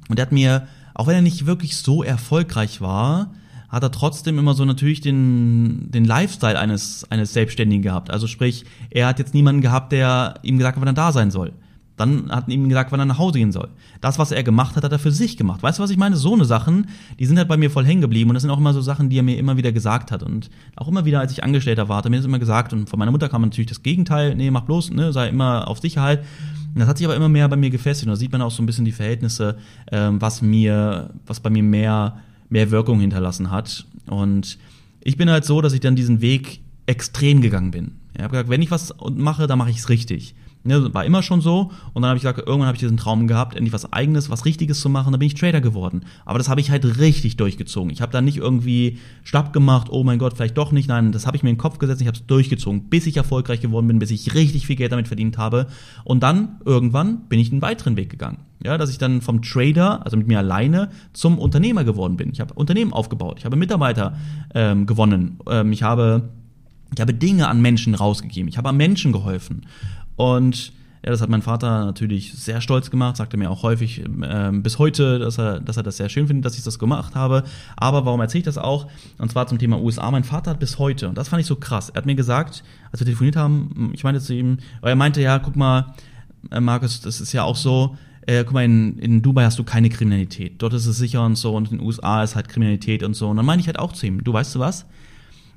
[0.10, 3.34] und er hat mir auch wenn er nicht wirklich so erfolgreich war,
[3.69, 8.12] hat er trotzdem immer so natürlich den, den Lifestyle eines, eines Selbstständigen gehabt.
[8.12, 11.32] Also sprich, er hat jetzt niemanden gehabt, der ihm gesagt hat, wann er da sein
[11.32, 11.54] soll.
[12.01, 13.69] Dann hat ihm gesagt, wann er nach Hause gehen soll.
[14.01, 15.61] Das, was er gemacht hat, hat er für sich gemacht.
[15.61, 16.15] Weißt du, was ich meine?
[16.15, 16.87] So eine Sachen,
[17.19, 18.29] die sind halt bei mir voll hängen geblieben.
[18.29, 20.23] Und das sind auch immer so Sachen, die er mir immer wieder gesagt hat.
[20.23, 22.73] Und auch immer wieder, als ich Angestellter war, hat er mir das immer gesagt.
[22.73, 24.35] Und von meiner Mutter kam natürlich das Gegenteil.
[24.35, 26.25] Nee, mach bloß, ne, sei immer auf Sicherheit.
[26.73, 28.07] Und das hat sich aber immer mehr bei mir gefestigt.
[28.07, 29.57] Und da sieht man auch so ein bisschen die Verhältnisse,
[29.91, 32.17] ähm, was mir, was bei mir mehr,
[32.49, 33.85] mehr Wirkung hinterlassen hat.
[34.07, 34.57] Und
[35.01, 37.91] ich bin halt so, dass ich dann diesen Weg extrem gegangen bin.
[38.15, 40.35] Ich habe gesagt, wenn ich was mache, dann mache ich es richtig.
[40.63, 41.71] Ne, war immer schon so.
[41.93, 44.45] Und dann habe ich gesagt, irgendwann habe ich diesen Traum gehabt, endlich was Eigenes, was
[44.45, 45.12] Richtiges zu machen.
[45.12, 46.02] Dann bin ich Trader geworden.
[46.24, 47.89] Aber das habe ich halt richtig durchgezogen.
[47.89, 50.88] Ich habe da nicht irgendwie Stab gemacht, oh mein Gott, vielleicht doch nicht.
[50.88, 53.17] Nein, das habe ich mir in den Kopf gesetzt, ich habe es durchgezogen, bis ich
[53.17, 55.65] erfolgreich geworden bin, bis ich richtig viel Geld damit verdient habe.
[56.04, 58.38] Und dann, irgendwann, bin ich einen weiteren Weg gegangen.
[58.63, 62.30] Ja, dass ich dann vom Trader, also mit mir alleine, zum Unternehmer geworden bin.
[62.32, 64.15] Ich habe Unternehmen aufgebaut, ich habe Mitarbeiter
[64.54, 66.30] ähm, gewonnen, ähm, ich habe
[66.93, 69.65] ich habe Dinge an Menschen rausgegeben, ich habe an Menschen geholfen
[70.15, 74.52] und ja, das hat mein Vater natürlich sehr stolz gemacht, sagte mir auch häufig äh,
[74.54, 77.43] bis heute, dass er, dass er das sehr schön findet, dass ich das gemacht habe.
[77.76, 78.88] Aber warum erzähle ich das auch?
[79.17, 80.12] Und zwar zum Thema USA.
[80.12, 82.63] Mein Vater hat bis heute, und das fand ich so krass, er hat mir gesagt,
[82.91, 85.95] als wir telefoniert haben, ich meinte zu ihm, er meinte, ja, guck mal,
[86.52, 87.97] äh, Markus, das ist ja auch so,
[88.28, 90.62] äh, guck mal, in, in Dubai hast du keine Kriminalität.
[90.62, 93.28] Dort ist es sicher und so, und in den USA ist halt Kriminalität und so.
[93.30, 94.86] Und dann meine ich halt auch zu ihm, du weißt du was?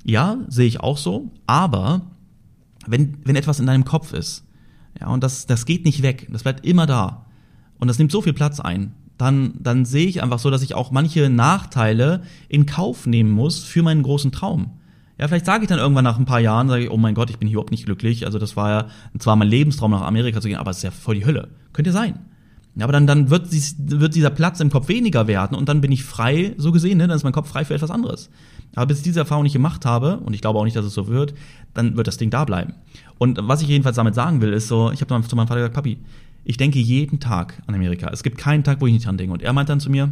[0.03, 2.01] Ja, sehe ich auch so, aber
[2.87, 4.44] wenn, wenn etwas in deinem Kopf ist,
[4.99, 6.27] ja, und das, das geht nicht weg.
[6.31, 7.25] Das bleibt immer da.
[7.79, 8.93] Und das nimmt so viel Platz ein.
[9.17, 13.63] Dann, dann sehe ich einfach so, dass ich auch manche Nachteile in Kauf nehmen muss
[13.63, 14.71] für meinen großen Traum.
[15.17, 17.29] Ja, vielleicht sage ich dann irgendwann nach ein paar Jahren, sage ich, oh mein Gott,
[17.29, 18.25] ich bin hier überhaupt nicht glücklich.
[18.25, 20.91] Also das war ja zwar mein Lebenstraum, nach Amerika zu gehen, aber es ist ja
[20.91, 21.47] voll die Hölle.
[21.71, 22.19] Könnte sein.
[22.79, 25.91] Aber dann, dann wird, dies, wird dieser Platz im Kopf weniger werden und dann bin
[25.91, 27.07] ich frei, so gesehen, ne?
[27.07, 28.29] dann ist mein Kopf frei für etwas anderes.
[28.75, 30.93] Aber bis ich diese Erfahrung nicht gemacht habe, und ich glaube auch nicht, dass es
[30.93, 31.33] so wird,
[31.73, 32.73] dann wird das Ding da bleiben.
[33.17, 35.75] Und was ich jedenfalls damit sagen will, ist so, ich habe zu meinem Vater gesagt,
[35.75, 35.99] Papi,
[36.43, 38.09] ich denke jeden Tag an Amerika.
[38.11, 39.33] Es gibt keinen Tag, wo ich nicht dran denke.
[39.33, 40.11] Und er meint dann zu mir,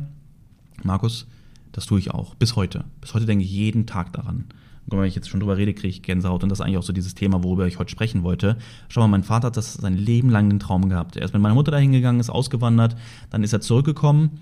[0.84, 1.28] Markus,
[1.73, 2.36] das tue ich auch.
[2.36, 2.86] Bis heute.
[3.02, 4.45] Bis heute denke ich jeden Tag daran.
[4.89, 6.43] Und wenn ich jetzt schon drüber rede, kriege ich Gänsehaut.
[6.43, 8.58] Und das ist eigentlich auch so dieses Thema, worüber ich heute sprechen wollte.
[8.89, 11.15] Schau mal, mein Vater hat das sein Leben lang den Traum gehabt.
[11.15, 12.96] Er ist mit meiner Mutter dahin gegangen, ist ausgewandert,
[13.30, 14.39] dann ist er zurückgekommen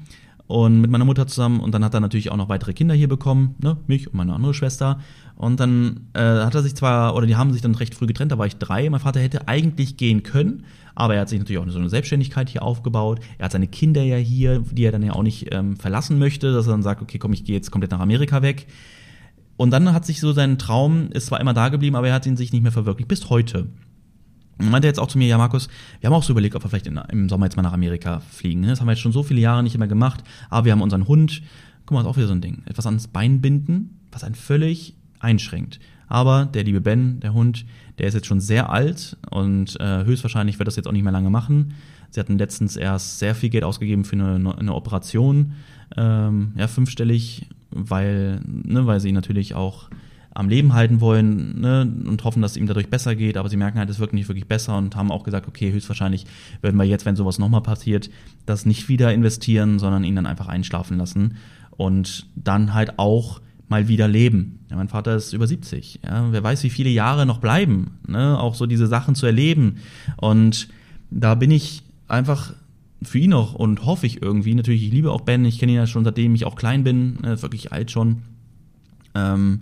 [0.51, 3.08] und mit meiner Mutter zusammen und dann hat er natürlich auch noch weitere Kinder hier
[3.08, 3.77] bekommen, ne?
[3.88, 4.99] mich und meine andere Schwester.
[5.38, 8.34] Und dann äh, hat er sich zwar, oder die haben sich dann recht früh getrennt,
[8.34, 8.89] da war ich drei.
[8.89, 12.49] Mein Vater hätte eigentlich gehen können, aber er hat sich natürlich auch so eine Selbstständigkeit
[12.49, 13.21] hier aufgebaut.
[13.38, 16.51] Er hat seine Kinder ja hier, die er dann ja auch nicht ähm, verlassen möchte,
[16.51, 18.67] dass er dann sagt, okay, komm, ich gehe jetzt komplett nach Amerika weg.
[19.62, 22.26] Und dann hat sich so sein Traum, ist zwar immer da geblieben, aber er hat
[22.26, 23.67] ihn sich nicht mehr verwirklicht, bis heute.
[24.58, 25.67] Und meinte jetzt auch zu mir, ja Markus,
[26.00, 28.21] wir haben auch so überlegt, ob wir vielleicht in, im Sommer jetzt mal nach Amerika
[28.21, 28.63] fliegen.
[28.63, 31.08] Das haben wir jetzt schon so viele Jahre nicht mehr gemacht, aber wir haben unseren
[31.08, 31.43] Hund,
[31.86, 34.95] guck mal, ist auch wieder so ein Ding, etwas ans Bein binden, was einen völlig
[35.19, 35.80] einschränkt.
[36.08, 37.63] Aber der liebe Ben, der Hund,
[38.00, 41.13] der ist jetzt schon sehr alt und äh, höchstwahrscheinlich wird das jetzt auch nicht mehr
[41.13, 41.76] lange machen.
[42.10, 45.54] Sie hatten letztens erst sehr viel Geld ausgegeben für eine, eine Operation,
[45.95, 49.89] ähm, ja, fünfstellig, weil, ne, weil sie natürlich auch
[50.34, 53.57] am Leben halten wollen ne, und hoffen, dass es ihm dadurch besser geht, aber sie
[53.57, 56.25] merken halt, es wirkt nicht wirklich besser und haben auch gesagt, okay, höchstwahrscheinlich
[56.62, 58.10] werden wir jetzt, wenn sowas nochmal passiert,
[58.45, 61.36] das nicht wieder investieren, sondern ihn dann einfach einschlafen lassen
[61.71, 64.60] und dann halt auch mal wieder leben.
[64.69, 65.99] Ja, mein Vater ist über 70.
[66.03, 69.77] Ja, wer weiß, wie viele Jahre noch bleiben, ne, auch so diese Sachen zu erleben.
[70.17, 70.69] Und
[71.10, 72.53] da bin ich einfach
[73.04, 75.78] für ihn auch und hoffe ich irgendwie, natürlich, ich liebe auch Ben, ich kenne ihn
[75.78, 78.24] ja schon seitdem ich auch klein bin, äh, wirklich alt schon.
[79.16, 79.62] Ähm,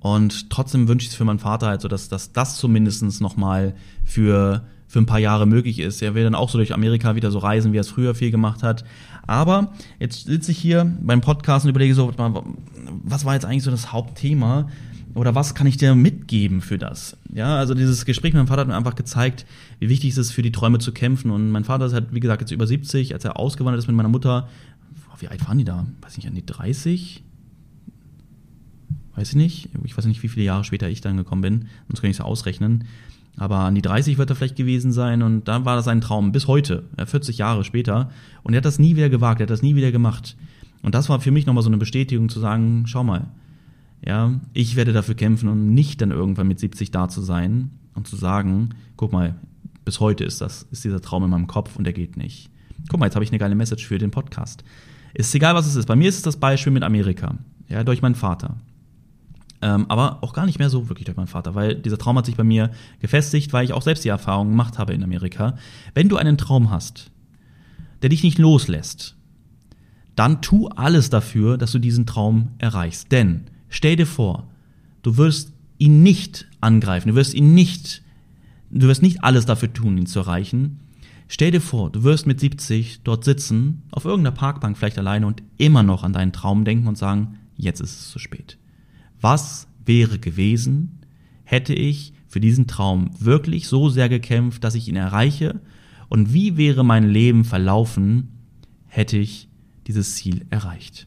[0.00, 3.74] und trotzdem wünsche ich es für meinen Vater halt so, dass, dass das zumindest nochmal
[4.04, 6.02] für, für ein paar Jahre möglich ist.
[6.02, 8.32] Er will dann auch so durch Amerika wieder so reisen, wie er es früher viel
[8.32, 8.84] gemacht hat.
[9.26, 12.12] Aber jetzt sitze ich hier beim Podcast und überlege so,
[13.04, 14.68] was war jetzt eigentlich so das Hauptthema?
[15.14, 17.16] Oder was kann ich dir mitgeben für das?
[17.32, 19.44] Ja, also dieses Gespräch mit meinem Vater hat mir einfach gezeigt,
[19.78, 21.30] wie wichtig es ist, für die Träume zu kämpfen.
[21.30, 23.96] Und mein Vater ist halt, wie gesagt, jetzt über 70, als er ausgewandert ist mit
[23.96, 24.48] meiner Mutter.
[25.18, 25.86] Wie alt waren die da?
[26.00, 27.22] Weiß nicht, an die 30?
[29.14, 32.00] weiß ich nicht, ich weiß nicht, wie viele Jahre später ich dann gekommen bin, sonst
[32.00, 32.84] kann ich es ausrechnen.
[33.36, 36.32] Aber an die 30 wird er vielleicht gewesen sein und da war das sein Traum
[36.32, 38.10] bis heute, 40 Jahre später.
[38.42, 40.36] Und er hat das nie wieder gewagt, er hat das nie wieder gemacht.
[40.82, 43.28] Und das war für mich nochmal so eine Bestätigung zu sagen, schau mal,
[44.04, 48.08] ja, ich werde dafür kämpfen und nicht dann irgendwann mit 70 da zu sein und
[48.08, 49.36] zu sagen, guck mal,
[49.84, 52.50] bis heute ist das, ist dieser Traum in meinem Kopf und der geht nicht.
[52.88, 54.64] Guck mal, jetzt habe ich eine geile Message für den Podcast.
[55.14, 55.86] Ist egal, was es ist.
[55.86, 57.36] Bei mir ist es das Beispiel mit Amerika.
[57.68, 58.56] Ja, durch meinen Vater.
[59.60, 62.26] Ähm, aber auch gar nicht mehr so wirklich durch meinen Vater, weil dieser Traum hat
[62.26, 65.56] sich bei mir gefestigt, weil ich auch selbst die Erfahrung gemacht habe in Amerika.
[65.94, 67.12] Wenn du einen Traum hast,
[68.02, 69.16] der dich nicht loslässt,
[70.16, 73.12] dann tu alles dafür, dass du diesen Traum erreichst.
[73.12, 74.48] Denn stell dir vor,
[75.02, 78.02] du wirst ihn nicht angreifen, du wirst ihn nicht,
[78.70, 80.80] du wirst nicht alles dafür tun, ihn zu erreichen.
[81.26, 85.42] Stell dir vor, du wirst mit 70 dort sitzen, auf irgendeiner Parkbank vielleicht alleine und
[85.56, 88.58] immer noch an deinen Traum denken und sagen, jetzt ist es zu spät.
[89.20, 91.00] Was wäre gewesen,
[91.44, 95.60] hätte ich für diesen Traum wirklich so sehr gekämpft, dass ich ihn erreiche?
[96.08, 98.28] Und wie wäre mein Leben verlaufen,
[98.86, 99.48] hätte ich
[99.86, 101.06] dieses Ziel erreicht?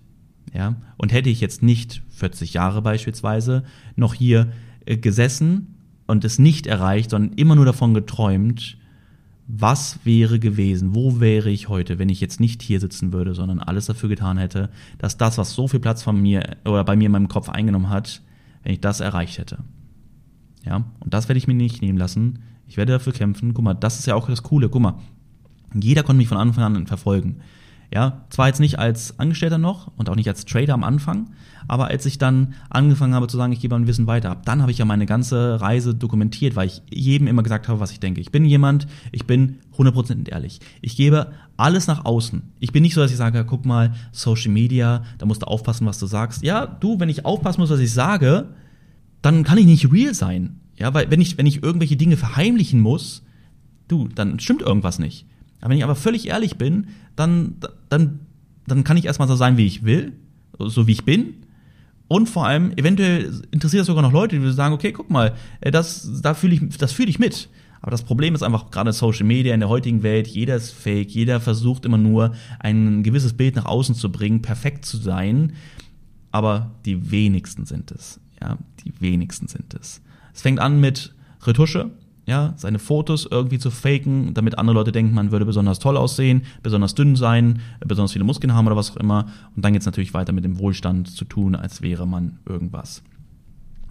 [0.53, 0.75] Ja?
[0.97, 3.63] Und hätte ich jetzt nicht 40 Jahre beispielsweise
[3.95, 4.51] noch hier
[4.85, 5.75] äh, gesessen
[6.07, 8.77] und es nicht erreicht, sondern immer nur davon geträumt,
[9.47, 13.59] was wäre gewesen, wo wäre ich heute, wenn ich jetzt nicht hier sitzen würde, sondern
[13.59, 17.05] alles dafür getan hätte, dass das, was so viel Platz von mir oder bei mir
[17.05, 18.21] in meinem Kopf eingenommen hat,
[18.63, 19.59] wenn ich das erreicht hätte.
[20.65, 22.39] Ja, und das werde ich mir nicht nehmen lassen.
[22.67, 23.53] Ich werde dafür kämpfen.
[23.53, 24.69] Guck mal, das ist ja auch das Coole.
[24.69, 24.95] Guck mal,
[25.81, 27.37] Jeder konnte mich von Anfang an verfolgen.
[27.93, 31.29] Ja, zwar jetzt nicht als Angestellter noch und auch nicht als Trader am Anfang,
[31.67, 34.71] aber als ich dann angefangen habe zu sagen, ich gebe mein Wissen weiter, dann habe
[34.71, 38.21] ich ja meine ganze Reise dokumentiert, weil ich jedem immer gesagt habe, was ich denke.
[38.21, 40.59] Ich bin jemand, ich bin 100% ehrlich.
[40.81, 42.43] Ich gebe alles nach außen.
[42.59, 45.87] Ich bin nicht so, dass ich sage, guck mal, Social Media, da musst du aufpassen,
[45.87, 46.43] was du sagst.
[46.43, 48.49] Ja, du, wenn ich aufpassen muss, was ich sage,
[49.21, 50.59] dann kann ich nicht real sein.
[50.77, 53.23] Ja, weil wenn ich, wenn ich irgendwelche Dinge verheimlichen muss,
[53.87, 55.25] du, dann stimmt irgendwas nicht.
[55.61, 57.55] Aber wenn ich aber völlig ehrlich bin, dann,
[57.89, 58.19] dann,
[58.67, 60.13] dann kann ich erstmal so sein, wie ich will,
[60.59, 61.35] so wie ich bin.
[62.07, 65.71] Und vor allem, eventuell interessiert das sogar noch Leute, die sagen, okay, guck mal, äh,
[65.71, 67.49] das, da fühle ich, das fühle ich mit.
[67.81, 71.11] Aber das Problem ist einfach gerade Social Media in der heutigen Welt, jeder ist fake,
[71.11, 75.53] jeder versucht immer nur ein gewisses Bild nach außen zu bringen, perfekt zu sein.
[76.31, 78.19] Aber die wenigsten sind es.
[78.41, 80.01] Ja, die wenigsten sind es.
[80.33, 81.13] Es fängt an mit
[81.43, 81.91] Retusche,
[82.25, 86.43] ja, seine Fotos irgendwie zu faken, damit andere Leute denken, man würde besonders toll aussehen,
[86.63, 89.27] besonders dünn sein, besonders viele Muskeln haben oder was auch immer.
[89.55, 93.03] Und dann geht's natürlich weiter mit dem Wohlstand zu tun, als wäre man irgendwas.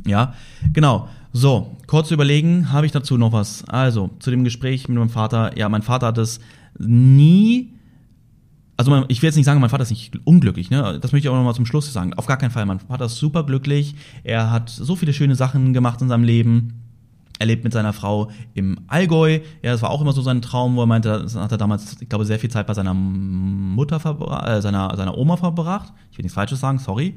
[0.06, 0.34] Ja,
[0.72, 1.08] genau.
[1.32, 3.64] So, kurz überlegen, habe ich dazu noch was?
[3.68, 5.56] Also, zu dem Gespräch mit meinem Vater.
[5.56, 6.40] Ja, mein Vater hat es
[6.78, 7.70] nie
[8.76, 10.98] also ich will jetzt nicht sagen, mein Vater ist nicht unglücklich, ne?
[11.00, 12.14] Das möchte ich auch noch mal zum Schluss sagen.
[12.14, 12.66] Auf gar keinen Fall.
[12.66, 13.94] Mein Vater ist super glücklich.
[14.24, 16.83] Er hat so viele schöne Sachen gemacht in seinem Leben.
[17.44, 19.40] Er lebt mit seiner Frau im Allgäu.
[19.62, 22.00] Ja, das war auch immer so sein Traum, wo er meinte, das hat er damals,
[22.00, 25.92] ich glaube, sehr viel Zeit bei seiner Mutter verbracht, äh, seiner, seiner Oma verbracht.
[26.10, 27.16] Ich will nichts Falsches sagen, sorry.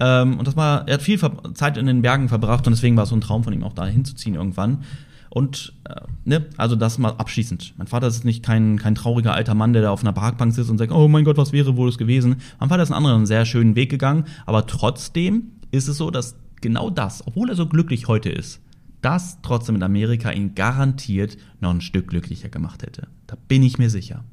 [0.00, 1.18] Ähm, und das war, er hat viel
[1.54, 3.72] Zeit in den Bergen verbracht und deswegen war es so ein Traum von ihm auch
[3.72, 4.84] da hinzuziehen irgendwann.
[5.30, 7.72] Und äh, ne, also das mal abschließend.
[7.78, 10.68] Mein Vater ist nicht kein, kein trauriger alter Mann, der da auf einer Parkbank sitzt
[10.68, 12.36] und sagt, oh mein Gott, was wäre wohl es gewesen.
[12.60, 16.36] Mein Vater ist einen anderen sehr schönen Weg gegangen, aber trotzdem ist es so, dass
[16.60, 18.60] genau das, obwohl er so glücklich heute ist,
[19.04, 23.08] das trotzdem in Amerika ihn garantiert noch ein Stück glücklicher gemacht hätte.
[23.26, 24.24] Da bin ich mir sicher.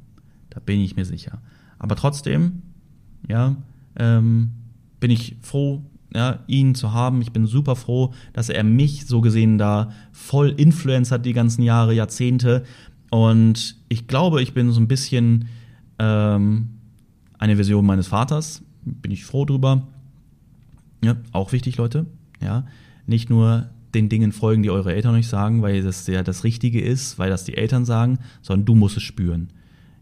[0.50, 1.42] Da bin ich mir sicher.
[1.78, 2.62] Aber trotzdem,
[3.28, 3.56] ja,
[3.98, 4.52] ähm,
[5.00, 7.22] bin ich froh, ja, ihn zu haben.
[7.22, 11.64] Ich bin super froh, dass er mich so gesehen da voll influenced hat die ganzen
[11.64, 12.64] Jahre, Jahrzehnte.
[13.10, 15.50] Und ich glaube, ich bin so ein bisschen
[16.00, 16.70] ähm,
[17.38, 18.64] eine Version meines Vaters.
[18.84, 19.88] Bin ich froh drüber.
[21.04, 22.06] Ja, auch wichtig, Leute.
[22.42, 22.66] Ja,
[23.06, 26.82] nicht nur den Dingen folgen, die eure Eltern euch sagen, weil das ja das Richtige
[26.82, 29.50] ist, weil das die Eltern sagen, sondern du musst es spüren.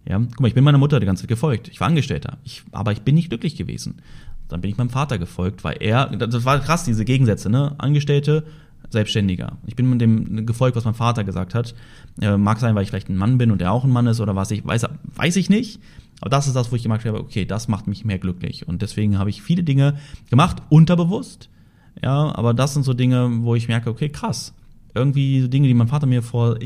[0.08, 1.68] Ja, guck mal, ich bin meiner Mutter die ganze Zeit gefolgt.
[1.68, 4.02] Ich war Angestellter, ich, aber ich bin nicht glücklich gewesen.
[4.48, 7.76] Dann bin ich meinem Vater gefolgt, weil er, das war krass, diese Gegensätze, ne?
[7.78, 8.46] Angestellte,
[8.90, 9.58] Selbstständiger.
[9.68, 11.76] Ich bin dem gefolgt, was mein Vater gesagt hat.
[12.22, 14.20] Äh, mag sein, weil ich vielleicht ein Mann bin und er auch ein Mann ist
[14.20, 15.80] oder was ich weiß, weiß ich nicht.
[16.22, 18.68] Aber das ist das, wo ich gemerkt habe, okay, das macht mich mehr glücklich.
[18.68, 19.98] Und deswegen habe ich viele Dinge
[20.30, 21.50] gemacht, unterbewusst,
[22.02, 24.54] ja, aber das sind so Dinge, wo ich merke, okay, krass.
[24.94, 26.58] Irgendwie Dinge, die mein Vater mir vor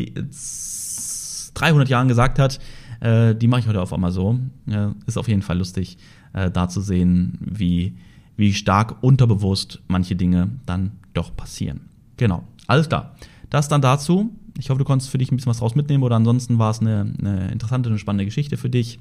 [1.54, 2.60] 300 Jahren gesagt hat,
[3.00, 4.40] äh, die mache ich heute auf einmal so.
[4.66, 5.98] Ja, ist auf jeden Fall lustig,
[6.34, 7.98] äh, da zu sehen, wie,
[8.38, 11.90] wie stark unterbewusst manche Dinge dann doch passieren.
[12.18, 13.16] Genau, alles klar.
[13.50, 14.32] Das dann dazu.
[14.58, 16.80] Ich hoffe, du konntest für dich ein bisschen was draus mitnehmen oder ansonsten war es
[16.80, 19.00] eine, eine interessante und spannende Geschichte für dich.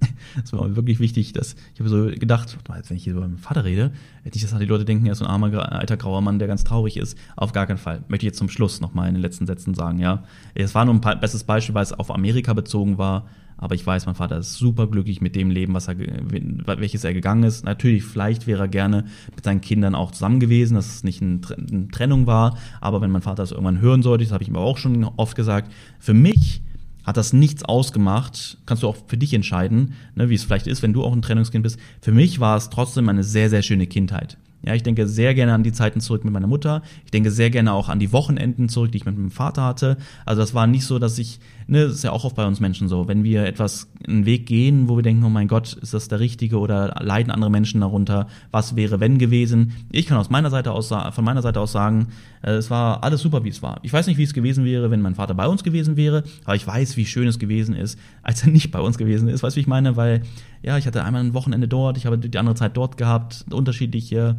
[0.36, 3.64] Das war wirklich wichtig, dass ich habe so gedacht, wenn ich hier über meinen Vater
[3.64, 3.92] rede,
[4.24, 6.64] nicht, dass die Leute denken, er ist so ein armer, alter, grauer Mann, der ganz
[6.64, 7.16] traurig ist.
[7.36, 8.04] Auf gar keinen Fall.
[8.08, 10.24] Möchte ich jetzt zum Schluss nochmal in den letzten Sätzen sagen, ja.
[10.54, 13.26] Es war nur ein bestes Beispiel, weil es auf Amerika bezogen war.
[13.60, 17.12] Aber ich weiß, mein Vater ist super glücklich mit dem Leben, was er, welches er
[17.12, 17.64] gegangen ist.
[17.64, 21.88] Natürlich, vielleicht wäre er gerne mit seinen Kindern auch zusammen gewesen, dass es nicht eine
[21.90, 22.56] Trennung war.
[22.80, 25.34] Aber wenn mein Vater das irgendwann hören sollte, das habe ich ihm auch schon oft
[25.34, 26.62] gesagt, für mich
[27.08, 28.58] hat das nichts ausgemacht.
[28.66, 31.22] Kannst du auch für dich entscheiden, ne, wie es vielleicht ist, wenn du auch ein
[31.22, 31.78] Trennungskind bist.
[32.02, 34.36] Für mich war es trotzdem eine sehr, sehr schöne Kindheit.
[34.62, 36.82] Ja, ich denke sehr gerne an die Zeiten zurück mit meiner Mutter.
[37.04, 39.96] Ich denke sehr gerne auch an die Wochenenden zurück, die ich mit meinem Vater hatte.
[40.26, 42.58] Also das war nicht so, dass ich, ne, das ist ja auch oft bei uns
[42.58, 45.94] Menschen so, wenn wir etwas, einen Weg gehen, wo wir denken, oh mein Gott, ist
[45.94, 48.26] das der richtige oder leiden andere Menschen darunter?
[48.50, 49.72] Was wäre wenn gewesen?
[49.92, 52.08] Ich kann aus meiner Seite aus, von meiner Seite aus sagen,
[52.42, 53.78] äh, es war alles super, wie es war.
[53.82, 56.56] Ich weiß nicht, wie es gewesen wäre, wenn mein Vater bei uns gewesen wäre, aber
[56.56, 59.42] ich weiß, wie schön es gewesen ist, als er nicht bei uns gewesen ist.
[59.42, 59.96] Weißt du, wie ich meine?
[59.96, 60.22] Weil,
[60.62, 64.36] ja, ich hatte einmal ein Wochenende dort, ich habe die andere Zeit dort gehabt, unterschiedliche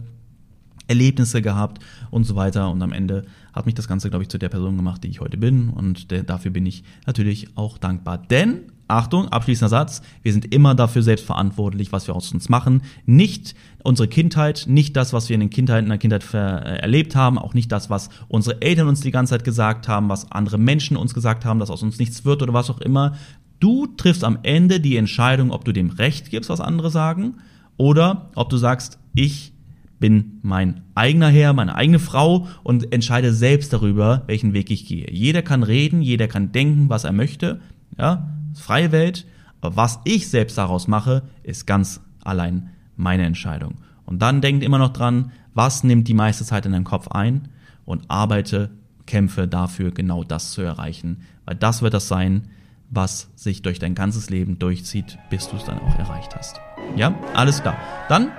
[0.89, 1.79] Erlebnisse gehabt
[2.11, 2.69] und so weiter.
[2.69, 5.21] Und am Ende hat mich das Ganze, glaube ich, zu der Person gemacht, die ich
[5.21, 5.69] heute bin.
[5.69, 8.17] Und dafür bin ich natürlich auch dankbar.
[8.17, 12.81] Denn, Achtung, abschließender Satz, wir sind immer dafür selbst verantwortlich, was wir aus uns machen.
[13.05, 13.53] Nicht
[13.83, 17.37] unsere Kindheit, nicht das, was wir in, den Kindheit, in der Kindheit äh, erlebt haben,
[17.37, 20.97] auch nicht das, was unsere Eltern uns die ganze Zeit gesagt haben, was andere Menschen
[20.97, 23.15] uns gesagt haben, dass aus uns nichts wird oder was auch immer.
[23.59, 27.35] Du triffst am Ende die Entscheidung, ob du dem Recht gibst, was andere sagen,
[27.77, 29.53] oder ob du sagst, ich
[29.99, 35.09] bin mein eigener Herr, meine eigene Frau und entscheide selbst darüber, welchen Weg ich gehe.
[35.11, 37.59] Jeder kann reden, jeder kann denken, was er möchte.
[37.97, 39.25] Ja, freie Welt.
[39.61, 43.75] Aber was ich selbst daraus mache, ist ganz allein meine Entscheidung.
[44.05, 47.49] Und dann denkt immer noch dran, was nimmt die meiste Zeit in deinem Kopf ein
[47.85, 48.71] und arbeite,
[49.05, 51.17] kämpfe dafür, genau das zu erreichen.
[51.45, 52.47] Weil das wird das sein,
[52.89, 56.59] was sich durch dein ganzes Leben durchzieht, bis du es dann auch erreicht hast.
[56.95, 57.77] Ja, alles klar.
[58.07, 58.31] Dann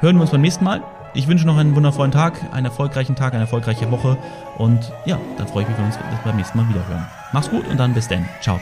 [0.00, 0.82] hören wir uns beim nächsten Mal.
[1.14, 4.18] Ich wünsche noch einen wundervollen Tag, einen erfolgreichen Tag, eine erfolgreiche Woche
[4.58, 7.06] und ja, dann freue ich mich, wenn wir uns beim nächsten Mal wieder hören.
[7.32, 8.28] Mach's gut und dann bis dann.
[8.40, 8.60] Ciao.